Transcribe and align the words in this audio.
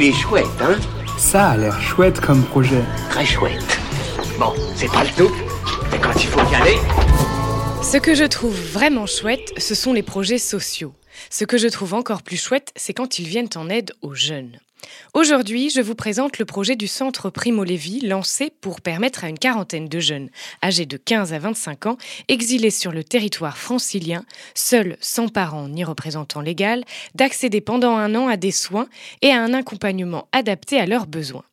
Il 0.00 0.04
est 0.04 0.12
chouette, 0.12 0.46
hein 0.60 0.78
Ça 1.18 1.48
a 1.48 1.56
l'air 1.56 1.80
chouette 1.80 2.20
comme 2.20 2.44
projet. 2.44 2.84
Très 3.10 3.26
chouette. 3.26 3.80
Bon, 4.38 4.54
c'est 4.76 4.86
pas 4.92 5.02
le 5.02 5.10
tout, 5.10 5.34
mais 5.90 5.98
quand 5.98 6.14
il 6.14 6.28
faut 6.28 6.38
y 6.52 6.54
aller... 6.54 6.76
Ce 7.82 7.96
que 7.96 8.14
je 8.14 8.22
trouve 8.22 8.54
vraiment 8.54 9.06
chouette, 9.06 9.52
ce 9.56 9.74
sont 9.74 9.92
les 9.92 10.04
projets 10.04 10.38
sociaux. 10.38 10.94
Ce 11.30 11.44
que 11.44 11.58
je 11.58 11.66
trouve 11.66 11.94
encore 11.94 12.22
plus 12.22 12.40
chouette, 12.40 12.70
c'est 12.76 12.94
quand 12.94 13.18
ils 13.18 13.26
viennent 13.26 13.48
en 13.56 13.68
aide 13.68 13.90
aux 14.00 14.14
jeunes. 14.14 14.60
Aujourd'hui, 15.14 15.70
je 15.70 15.80
vous 15.80 15.94
présente 15.94 16.38
le 16.38 16.44
projet 16.44 16.76
du 16.76 16.86
centre 16.86 17.30
Primo 17.30 17.64
Levi 17.64 18.00
lancé 18.00 18.52
pour 18.60 18.80
permettre 18.80 19.24
à 19.24 19.28
une 19.28 19.38
quarantaine 19.38 19.88
de 19.88 20.00
jeunes 20.00 20.30
âgés 20.62 20.86
de 20.86 20.96
15 20.96 21.32
à 21.32 21.38
25 21.38 21.86
ans 21.86 21.98
exilés 22.28 22.70
sur 22.70 22.92
le 22.92 23.04
territoire 23.04 23.58
francilien, 23.58 24.24
seuls, 24.54 24.96
sans 25.00 25.28
parents 25.28 25.68
ni 25.68 25.84
représentants 25.84 26.40
légal, 26.40 26.84
d'accéder 27.14 27.60
pendant 27.60 27.96
un 27.96 28.14
an 28.14 28.28
à 28.28 28.36
des 28.36 28.52
soins 28.52 28.88
et 29.22 29.30
à 29.30 29.42
un 29.42 29.54
accompagnement 29.54 30.28
adapté 30.32 30.78
à 30.78 30.86
leurs 30.86 31.06
besoins. 31.06 31.44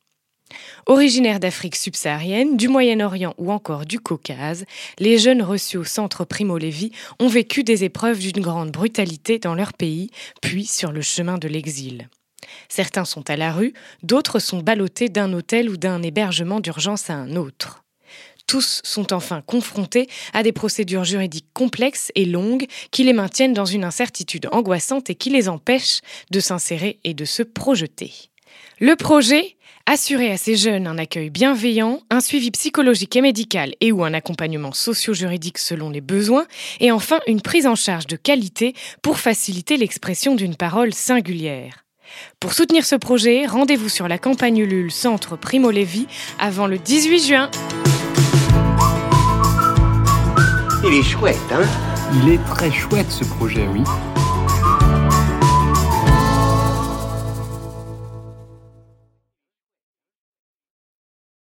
Originaires 0.86 1.40
d'Afrique 1.40 1.76
subsaharienne, 1.76 2.56
du 2.56 2.68
Moyen-Orient 2.68 3.34
ou 3.38 3.50
encore 3.50 3.84
du 3.84 3.98
Caucase, 3.98 4.64
les 4.98 5.18
jeunes 5.18 5.42
reçus 5.42 5.76
au 5.76 5.84
centre 5.84 6.24
Primo 6.24 6.58
Levi 6.58 6.92
ont 7.18 7.28
vécu 7.28 7.64
des 7.64 7.82
épreuves 7.82 8.20
d'une 8.20 8.40
grande 8.40 8.70
brutalité 8.70 9.38
dans 9.38 9.54
leur 9.54 9.72
pays, 9.72 10.10
puis 10.40 10.64
sur 10.64 10.92
le 10.92 11.02
chemin 11.02 11.38
de 11.38 11.48
l'exil. 11.48 12.08
Certains 12.68 13.04
sont 13.04 13.28
à 13.30 13.36
la 13.36 13.52
rue, 13.52 13.72
d'autres 14.02 14.38
sont 14.38 14.60
ballottés 14.60 15.08
d'un 15.08 15.32
hôtel 15.32 15.70
ou 15.70 15.76
d'un 15.76 16.02
hébergement 16.02 16.60
d'urgence 16.60 17.10
à 17.10 17.14
un 17.14 17.36
autre. 17.36 17.84
Tous 18.46 18.80
sont 18.84 19.12
enfin 19.12 19.42
confrontés 19.42 20.08
à 20.32 20.42
des 20.44 20.52
procédures 20.52 21.04
juridiques 21.04 21.48
complexes 21.52 22.12
et 22.14 22.24
longues 22.24 22.66
qui 22.92 23.02
les 23.02 23.12
maintiennent 23.12 23.54
dans 23.54 23.64
une 23.64 23.84
incertitude 23.84 24.48
angoissante 24.52 25.10
et 25.10 25.16
qui 25.16 25.30
les 25.30 25.48
empêchent 25.48 26.00
de 26.30 26.38
s'insérer 26.38 27.00
et 27.02 27.14
de 27.14 27.24
se 27.24 27.42
projeter. 27.42 28.12
Le 28.78 28.94
projet 28.94 29.56
Assurer 29.88 30.32
à 30.32 30.36
ces 30.36 30.56
jeunes 30.56 30.88
un 30.88 30.98
accueil 30.98 31.30
bienveillant, 31.30 32.00
un 32.10 32.18
suivi 32.18 32.50
psychologique 32.50 33.14
et 33.14 33.20
médical 33.20 33.72
et 33.80 33.92
ou 33.92 34.02
un 34.02 34.14
accompagnement 34.14 34.72
socio-juridique 34.72 35.58
selon 35.58 35.90
les 35.90 36.00
besoins, 36.00 36.48
et 36.80 36.90
enfin 36.90 37.20
une 37.28 37.40
prise 37.40 37.68
en 37.68 37.76
charge 37.76 38.08
de 38.08 38.16
qualité 38.16 38.74
pour 39.00 39.20
faciliter 39.20 39.76
l'expression 39.76 40.34
d'une 40.34 40.56
parole 40.56 40.92
singulière. 40.92 41.85
Pour 42.40 42.52
soutenir 42.52 42.84
ce 42.84 42.96
projet, 42.96 43.46
rendez-vous 43.46 43.88
sur 43.88 44.08
la 44.08 44.18
campagne 44.18 44.58
Ulule 44.58 44.90
Centre 44.90 45.36
Primo 45.36 45.70
Levi 45.70 46.06
avant 46.38 46.66
le 46.66 46.78
18 46.78 47.26
juin. 47.26 47.50
Il 50.84 50.94
est 50.94 51.02
chouette, 51.02 51.36
hein? 51.52 51.64
Il 52.22 52.32
est 52.32 52.44
très 52.44 52.70
chouette 52.70 53.10
ce 53.10 53.24
projet, 53.24 53.66
oui. 53.72 53.82